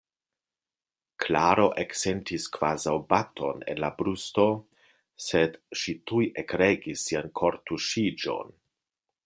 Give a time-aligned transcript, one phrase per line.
[1.23, 4.47] Klaro eksentis kvazaŭ baton en la brusto,
[5.29, 8.55] sed ŝi tuj ekregis sian kortuŝiĝon.